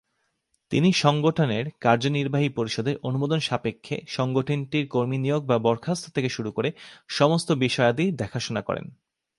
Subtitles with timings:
[0.71, 6.69] তিনি সংগঠনের কার্যনির্বাহী সংসদের অনুমোদন সাপেক্ষে সংগঠনটির কর্মী নিয়োগ বা বরখাস্ত থেকে শুরু করে
[7.09, 8.85] সমস্ত বিষয়াদি দেখাশোনা করেন।